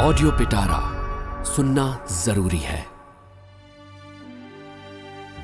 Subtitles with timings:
[0.00, 0.78] Audio पिटारा
[1.46, 1.86] सुनना
[2.24, 2.80] जरूरी है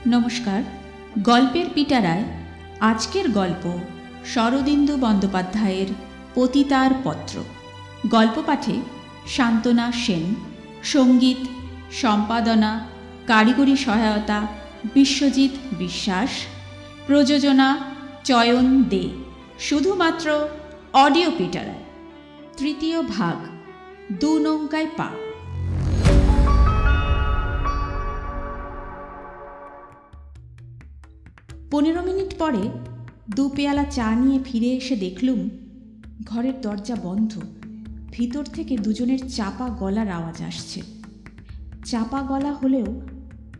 [0.07, 0.61] নমস্কার
[1.23, 2.25] গল্পের পিটারায়
[2.81, 3.65] আজকের গল্প
[4.25, 5.89] শরদিন্দু বন্দ্যোপাধ্যায়ের
[6.35, 7.37] পতিতার পত্র
[8.09, 8.77] গল্প পাঠে
[9.27, 10.25] শান্তনা সেন
[10.83, 11.41] সঙ্গীত
[11.93, 12.71] সম্পাদনা
[13.27, 14.39] কারিগরি সহায়তা
[14.95, 16.31] বিশ্বজিৎ বিশ্বাস
[17.07, 17.69] প্রযোজনা
[18.25, 19.05] চয়ন দে
[19.59, 20.27] শুধুমাত্র
[20.95, 21.83] অডিও পিটারায়
[22.57, 23.37] তৃতীয় ভাগ
[24.20, 25.10] দু নৌকায় পা।
[31.72, 32.70] পনেরো মিনিট পরে
[33.36, 35.50] দু পেয়ালা চা নিয়ে ফিরে এসে দেখলুম,
[36.26, 37.40] ঘরের দরজা বন্ধ।
[38.12, 40.82] ভিতর থেকে দুজনের চাপা গলার আওয়াজ আসছে।
[41.86, 43.02] চাপা গলা হলেও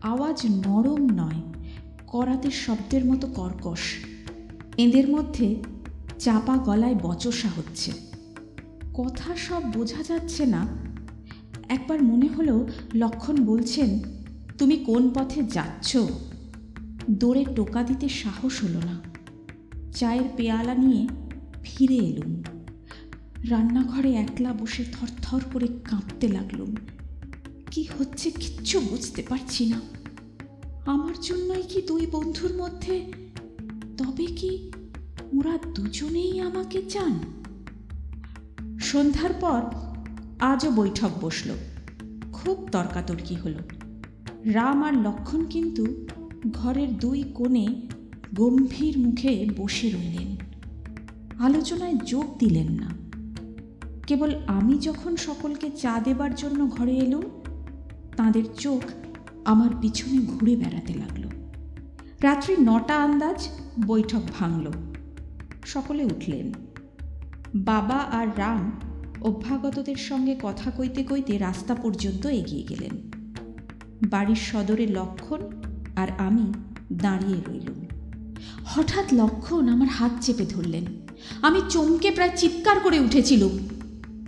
[0.02, 1.40] আওয়াজ নরম নয়
[2.06, 3.80] করাতে শব্দের মতো কর্কশ।
[4.76, 5.56] এদের মধ্যে
[6.18, 8.11] চাপা গলায় বচসা হচ্ছে।
[8.94, 10.66] কথা সব বোঝা যাচ্ছে না।
[11.68, 14.00] একবার মনে হলো লক্ষণ বলছেন,
[14.58, 15.96] তুমি কোন পথে যাচ্ছ?
[17.10, 19.02] দৌড়ে টোকা দিতে সাহস হলো না।
[19.92, 21.08] চায়ের পেয়ালা নিয়ে
[21.62, 22.42] ফিরে এলুম।
[23.48, 26.74] রান্নাঘরে একলা বসে থরথর করে কাঁপতে লাগলুম।
[27.70, 29.80] কি হচ্ছে কিচ্ছু বুঝতে পারছি না।
[30.86, 33.12] আমার জন্যই কি দুই বন্ধুর মধ্যে,
[33.98, 34.70] তবে কি
[35.38, 37.20] ওরা দুজনেই আমাকে চান?
[38.92, 39.62] সন্ধ্যার পর
[40.40, 41.50] আজও বৈঠক বসল।
[42.32, 43.54] খুব তর্কাতর্কি হল।
[44.44, 46.06] রাম আর লক্ষণ কিন্তু
[46.52, 47.66] ঘরের দুই কোণে
[48.34, 50.36] গম্ভীর মুখে বসে রইলেন।
[51.38, 52.88] আলোচনায় যোগ দিলেন না।
[54.06, 57.22] কেবল আমি যখন সকলকে চা দেবার জন্য ঘরে এলুম,
[58.16, 58.82] তাঁদের চোখ
[59.44, 61.28] আমার পিছনে ঘুরে বেড়াতে লাগল।
[62.22, 63.48] রাত্রি নটা আন্দাজ
[63.86, 64.70] বৈঠক ভাঙল।
[65.64, 66.52] সকলে উঠলেন।
[67.54, 68.72] বাবা আর রাম
[69.20, 73.10] অভ্যাগতদের সঙ্গে কথা কইতে কইতে রাস্তা পর্যন্ত এগিয়ে গেলেন।
[74.08, 75.62] বাড়ির সদরে লক্ষণ
[75.96, 76.52] আর আমি
[76.92, 77.86] দাঁড়িয়ে রইলুম।
[78.64, 80.84] হঠাৎ লক্ষণ আমার হাত চেপে ধরলেন।
[81.42, 83.58] আমি চমকে প্রায় চিৎকার করে উঠেছিলুম।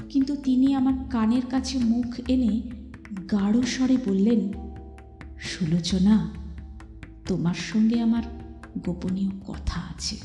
[0.08, 2.62] কিন্তু তিনি আমার কানের কাছে মুখ এনে
[3.30, 4.52] গাঢ় স্বরে বললেন,
[5.40, 6.32] সুলোচনা,
[7.26, 8.22] তোমার সঙ্গে আমার
[8.78, 10.16] গোপনীয় কথা আছে।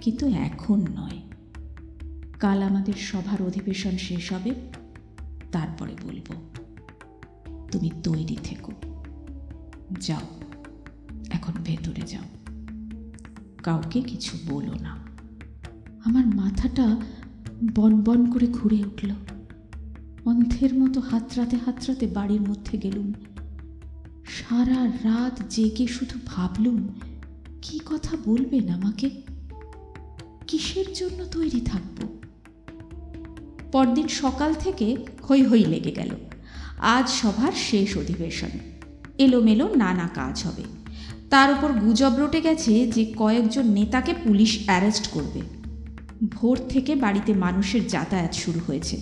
[0.00, 1.31] কিন্তু এখন নয়।
[2.42, 4.54] কাল আমাদের সভার অধিবেশন শেষ হবে,
[5.52, 6.34] তারপরে বলব,
[7.72, 8.72] তুমি তৈরি থেকো।
[10.00, 10.40] যাও,
[11.30, 12.54] এখন ভেতরে যাও।
[13.62, 14.96] কাউকে কিছু বলো না।
[16.04, 16.96] আমার মাথাটা
[17.74, 19.10] বন বন করে ঘুরে উঠল।
[20.24, 23.12] অন্ধের মতো হাতড়াতে হাতড়াতে বাড়ির মধ্যে গেলুম।
[24.26, 26.88] সারা রাত জেগে শুধু ভাবলুম,
[27.62, 29.22] কি কথা বলবেন আমাকে?
[30.46, 32.21] কিসের জন্য তৈরি থাকব?
[33.72, 34.96] পরদিন সকাল থেকে
[35.28, 36.10] হৈ হৈ লেগে গেল।
[36.78, 38.48] আজ সভার শেষ অধিবেশন।
[39.18, 40.62] এলোমেলো নানা কাজ হবে।
[41.30, 45.40] তার উপর গুজব রটে গেছে যে কয়েকজন নেতাকে পুলিশ অ্যারেস্ট করবে।
[46.32, 48.96] ভোর থেকে বাড়িতে মানুষের যাতায়াত শুরু হয়েছে।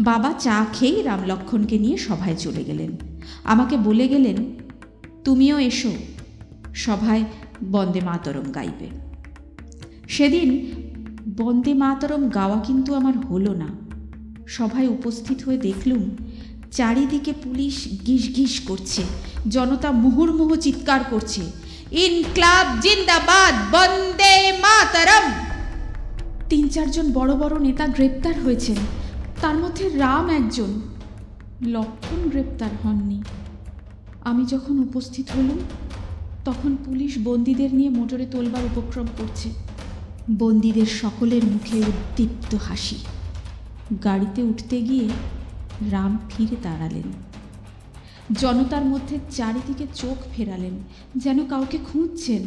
[0.00, 2.96] বাবা চা খেয়েই রামলক্ষণকে নিয়ে সভায় চলে গেলেন।
[3.44, 4.56] আমাকে বলে গেলেন,
[5.24, 5.92] তুমিও এসো।
[6.74, 7.24] সভায়
[7.64, 8.88] বন্দে মাতরম গাইবে।
[10.08, 10.72] সেদিন
[11.36, 13.85] বন্দে মাতরম গাওয়া কিন্তু আমার হলো না।
[14.46, 16.16] সভায় উপস্থিত হয়ে দেখলুম,
[16.72, 19.02] চারিদিকে পুলিশ গিস গিস করছে,
[19.50, 21.42] জনতা মুহুর্মুহু চিৎকার করছে,
[21.92, 25.32] ইনক্লাব জিন্দাবাদ, বন্দে মাতরম।
[26.48, 28.76] তিন চারজন বড় বড় নেতা গ্রেপ্তার হয়েছেন,
[29.40, 30.80] তার মধ্যে রাম একজন,
[31.62, 33.22] লক্ষণ গ্রেপ্তার হননি।
[34.20, 35.58] আমি যখন উপস্থিত হলুম,
[36.44, 39.50] তখন পুলিশ বন্দীদের নিয়ে মোটরে তোলবার উপক্রম করছে।
[40.38, 42.96] বন্দীদের সকলের মুখে উদ্দীপ্ত হাসি।
[44.04, 45.08] গাড়িতে উঠতে গিয়ে
[45.90, 47.08] রাম ফিরে দাঁড়ালেন।
[48.32, 50.78] জনতার মধ্যে চারিদিকে চোখ ফেরালেন,
[51.16, 52.46] যেন কাউকে খুঁজছেন।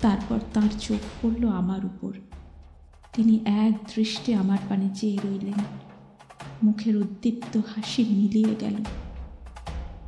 [0.00, 2.12] তারপর তার চোখ পড়ল আমার উপর।
[3.16, 5.58] তিনি এক দৃষ্টে আমার পানে চেয়ে রইলেন।
[6.62, 8.74] মুখের উদ্দীপ্ত হাসি মিলিয়ে গেল।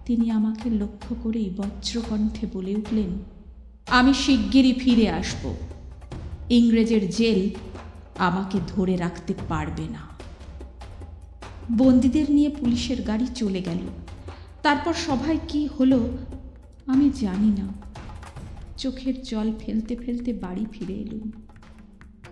[0.06, 3.10] তিনি আমাকে লক্ষ্য করেই বজ্রকণ্ঠে বলে উঠলেন,
[3.86, 5.54] আমি শিগগিরই ফিরে আসব।
[6.50, 7.50] ইংরেজের জেল
[8.18, 10.12] আমাকে ধরে রাখতে পারবে না।
[11.72, 13.78] বন্দীদের নিয়ে পুলিশের গাড়ি চলে গেল।
[14.62, 16.18] তারপর সভায় কি হলো
[16.86, 17.68] আমি জানি না।
[18.76, 21.30] চোখের জল ফেলতে ফেলতে বাড়ি ফিরে এলুম।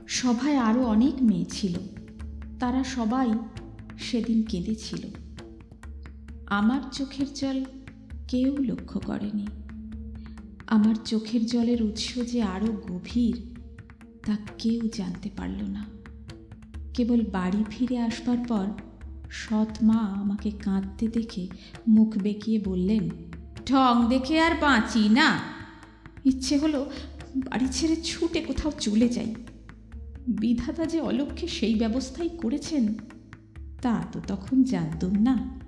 [0.09, 1.75] সভায় আরও অনেক মেয়ে ছিল।
[2.61, 3.31] তারা সবাই
[3.99, 5.07] সেদিন কেঁদেছিল।
[6.47, 7.65] আমার চোখের জল
[8.29, 9.47] কেউ লক্ষ্য করেনি।
[10.67, 13.50] আমার চোখের জলের উৎস যে আরও গভীর
[14.27, 15.85] তা কেউ জানতে পারল না।
[16.95, 18.67] কেবল বাড়ি ফিরে আসবার পর
[19.31, 21.49] সৎ মা আমাকে কাঁদতে দেখে
[21.89, 23.09] মুখ বেঁকিয়ে বললেন
[23.67, 25.39] ঢং দেখে আর বাঁচি না।
[26.25, 26.91] ইচ্ছে হলো
[27.37, 29.35] বাড়ি ছেড়ে ছুটে কোথাও চলে যাই।
[30.29, 32.95] বিধাতা যে অলক্ষ্যে সেই ব্যবস্থাই করেছেন,
[33.83, 35.61] তা তো তখন জানতুম না।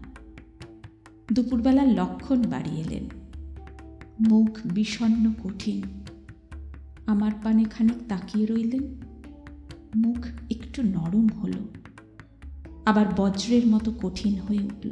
[1.32, 3.08] দুপুরবেলা লক্ষণ বাড়ি এলেন।
[4.28, 6.01] মুখ বিষণ্ণ, কঠিন।
[7.06, 9.02] আমার পানে খানিক তাকিয়ে রইলেন।
[9.96, 10.16] মুখ
[10.50, 11.68] একটু নরম হলো।
[12.86, 14.90] আবার বজ্রের মতো কঠিন হয়ে উঠল।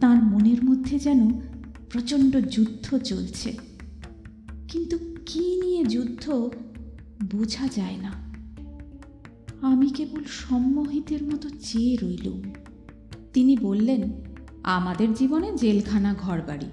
[0.00, 1.40] তার মনের মধ্যে যেন
[1.90, 3.58] প্রচণ্ড যুদ্ধ চলছে।
[4.68, 6.50] কিন্তু কি নিয়ে যুদ্ধ
[7.30, 8.12] বোঝা যায় না।
[9.60, 12.42] আমি কেবল সম্মোহিতের মতো চেয়ে রইলুম।
[13.32, 14.12] তিনি বললেন,
[14.62, 16.66] আমাদের জীবনে জেলখানা ঘরবাড়ি।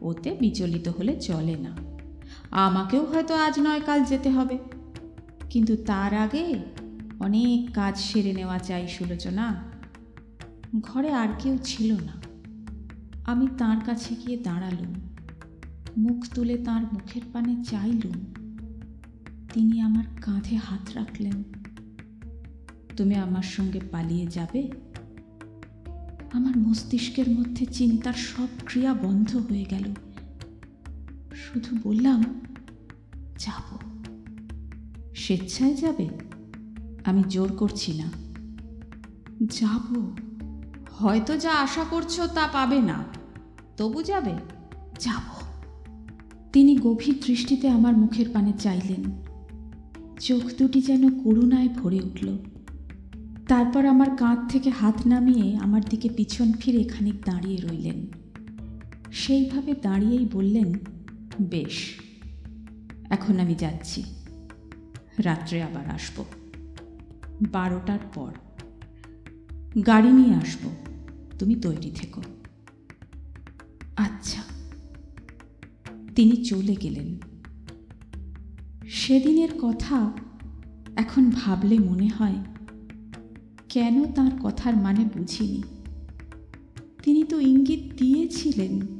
[0.00, 1.87] ওতে বিচলিত হলে চলে না।
[2.50, 4.58] আমাকেও হয়তো আজ নয়, কাল যেতে হবে।
[5.50, 6.58] কিন্তু তার আগে
[7.20, 9.62] অনেক কাজ সেরে নেওয়া চাই, সুলোচনা।
[10.80, 12.12] ঘরে আর কেউ ছিল না।
[13.24, 14.94] আমি তার কাছে গিয়ে দাঁড়ালুম।
[15.98, 18.12] মুখ তুলে তার মুখের পানে চাইলুম।
[19.52, 21.42] তিনি আমার কাঁধে হাত রাখলেন।
[22.96, 24.70] তুমি আমার সঙ্গে পালিয়ে যাবে?
[26.32, 29.94] আমার মস্তিষ্কের মধ্যে চিন্তার সব ক্রিয়া বন্ধ হয়ে গেল।
[31.54, 32.40] শুধু বললাম,
[33.38, 33.78] যাব।
[35.14, 36.08] স্বেচ্ছায় যাবে,
[37.04, 38.12] আমি জোর করছি না।
[39.50, 40.10] যাব?
[40.90, 43.04] হয়তো যা আশা করছ তা পাবে না।
[43.76, 44.32] তবু যাবে?
[44.98, 45.42] যাব।
[46.52, 49.04] তিনি গভীর দৃষ্টিতে আমার মুখের পানে চাইলেন।
[50.20, 52.38] চোখ দুটি যেন করুণায় ভরে উঠল।
[53.48, 58.06] তারপর আমার কাঁধ থেকে হাত নামিয়ে আমার দিকে পিছন ফিরে খানিক দাঁড়িয়ে রইলেন।
[59.12, 60.72] সেইভাবে দাঁড়িয়েই বললেন
[61.40, 61.94] বেশ,
[63.10, 64.04] এখন আমি যাচ্ছি।
[65.18, 66.24] রাত্রে আবার আসব।
[67.52, 68.32] বারোটার পর।
[69.86, 70.70] গাড়ি নিয়ে আসব।
[71.38, 72.22] তুমি তৈরি থেকো।
[73.96, 74.42] আচ্ছা।
[76.16, 77.18] তিনি চলে গেলেন।
[78.88, 80.12] সেদিনের কথা
[80.96, 82.36] এখন ভাবলে মনে হয়,
[83.68, 85.62] কেন তার কথার মানে বুঝিনি।
[87.02, 88.97] তিনি তো ইঙ্গিত দিয়েছিলেন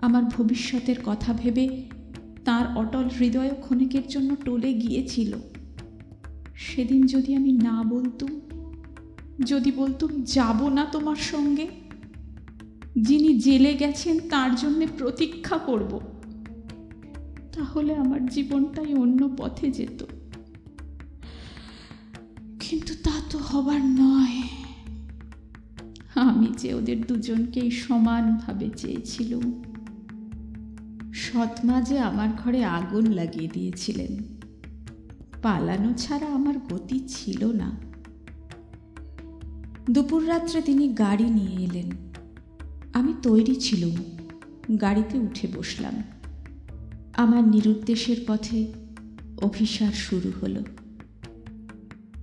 [0.00, 1.84] আমার ভবিষ্যতের কথা ভেবে
[2.44, 5.34] তার অটল হৃদয় ক্ষণিকের জন্য টলে গিয়েছিল।
[6.56, 8.40] সেদিন যদি আমি না বলতুম,
[9.44, 11.66] যদি বলতুম যাব না তোমার সঙ্গে,
[12.98, 16.00] যিনি জেলে গেছেন তার জন্যে প্রতীক্ষা করব,
[17.52, 20.04] তাহলে আমার জীবনটাই অন্য পথে যেত।
[22.60, 24.42] কিন্তু তা তো হবার নয়।
[26.14, 29.62] আমি যে ওদের দুজনকেই সমানভাবে চেয়েছিলুম
[31.32, 34.16] সৎমা যে আমার ঘরে আগুন লাগিয়ে দিয়েছিলেন।
[35.42, 37.76] পালানো ছাড়া আমার গতি ছিল না।
[39.90, 41.90] দুপুর রাত্রে তিনি গাড়ি নিয়ে এলেন।
[42.92, 43.96] আমি তৈরি ছিলুম,
[44.76, 46.02] গাড়িতে উঠে বসলাম।
[47.16, 48.72] আমার নিরুদ্দেশের পথে
[49.42, 50.60] অভিসার শুরু হলো।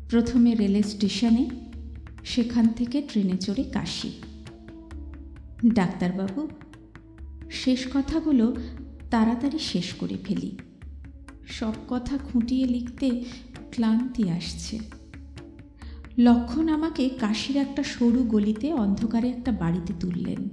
[0.10, 1.50] প্রথমে রেল স্টেশনে,
[2.24, 4.12] সেখান থেকে ট্রেনে চড়ে কাশি।
[5.66, 6.48] ডাক্তারবাবু,
[7.52, 8.56] শেষ কথাগুলো
[9.10, 10.58] তাড়াতাড়ি শেষ করে ফেলি।
[11.48, 13.24] সব কথা খুঁটিয়ে লিখতে
[13.72, 14.80] ক্লান্তি আসছে।
[16.18, 20.50] লক্ষণ আমাকে কাশির একটা সরু গলিতে অন্ধকারে একটা বাড়িতে তুললেন।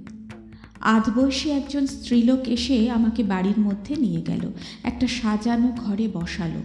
[0.79, 4.51] আধবয়সী একজন স্ত্রীলোক এসে আমাকে বাড়ির মধ্যে নিয়ে গেল।
[4.83, 6.61] একটা সাজানো ঘরে বসালো।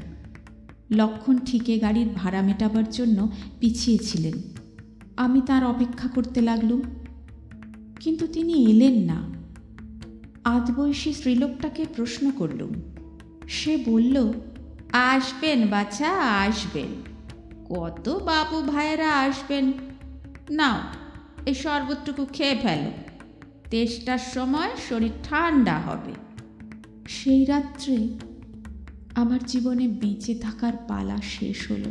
[0.91, 3.31] লক্ষণ ঠিকে গাড়ির ভাড়া মেটাবার জন্য
[3.61, 4.33] পিছিয়েছিলেন
[5.17, 6.81] আমি তার অপেক্ষা করতে লাগলুম।
[8.01, 9.40] কিন্তু তিনি এলেন না।
[10.45, 12.75] আধবয়সী স্ত্রীলোকটাকে প্রশ্ন করলুম
[13.49, 14.33] সে বলল,
[14.93, 16.87] আসবেন বাছা, আসবেন।
[17.69, 19.73] কত বাবু ভাইয়েরা আসবেন?
[20.51, 20.79] নাও
[21.47, 22.91] এই শরবতটুকু খেয়ে ফেলো।
[23.71, 26.13] তেষ্টার সময় শরীর ঠান্ডা হবে।
[27.09, 28.09] সেই রাত্রে
[29.15, 31.91] আমার জীবনে বেঁচে থাকার পালা শেষ হলো।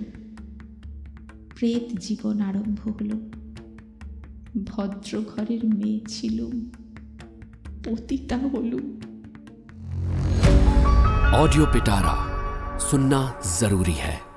[1.56, 3.15] প্রেত জীবন আরম্ভ হলো।
[4.65, 6.72] ভদ্র ঘরের মেয়ে ছিলুম।
[7.86, 8.79] पोतीता बोलू
[11.38, 12.15] ऑडियो पिटारा
[12.89, 13.19] सुनना
[13.59, 14.28] ज़रूरी है।